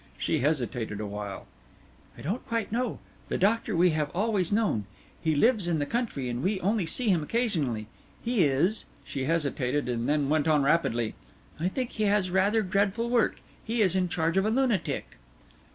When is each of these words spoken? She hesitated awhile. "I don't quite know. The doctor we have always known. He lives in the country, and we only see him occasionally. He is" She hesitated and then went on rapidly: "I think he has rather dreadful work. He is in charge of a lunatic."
She 0.17 0.39
hesitated 0.39 0.99
awhile. 0.99 1.45
"I 2.17 2.23
don't 2.23 2.43
quite 2.47 2.71
know. 2.71 2.97
The 3.29 3.37
doctor 3.37 3.77
we 3.77 3.91
have 3.91 4.09
always 4.15 4.51
known. 4.51 4.85
He 5.23 5.35
lives 5.35 5.67
in 5.67 5.77
the 5.77 5.85
country, 5.85 6.27
and 6.27 6.41
we 6.41 6.59
only 6.61 6.87
see 6.87 7.09
him 7.09 7.21
occasionally. 7.21 7.85
He 8.23 8.43
is" 8.45 8.85
She 9.05 9.25
hesitated 9.25 9.87
and 9.87 10.09
then 10.09 10.27
went 10.27 10.47
on 10.47 10.63
rapidly: 10.63 11.13
"I 11.59 11.67
think 11.67 11.91
he 11.91 12.05
has 12.05 12.31
rather 12.31 12.63
dreadful 12.63 13.11
work. 13.11 13.41
He 13.63 13.83
is 13.83 13.95
in 13.95 14.09
charge 14.09 14.37
of 14.37 14.45
a 14.47 14.49
lunatic." 14.49 15.17